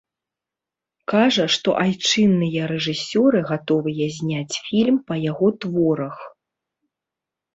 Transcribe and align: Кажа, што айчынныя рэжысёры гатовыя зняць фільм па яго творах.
Кажа, 1.11 1.43
што 1.55 1.69
айчынныя 1.83 2.61
рэжысёры 2.71 3.39
гатовыя 3.51 4.05
зняць 4.17 4.59
фільм 4.65 4.97
па 5.11 5.15
яго 5.31 5.47
творах. 5.67 6.17